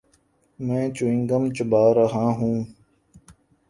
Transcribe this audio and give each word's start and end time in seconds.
میں 0.59 0.85
chewing 0.95 1.23
gum 1.29 1.43
چبا 1.55 1.83
رہا 1.93 2.25
ہوں۔ 2.37 2.57